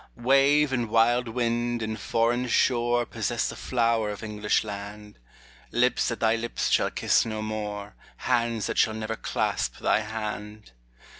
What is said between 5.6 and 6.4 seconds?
Lips that thy